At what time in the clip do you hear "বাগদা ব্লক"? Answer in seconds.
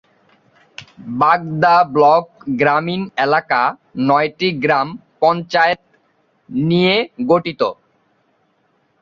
1.19-2.25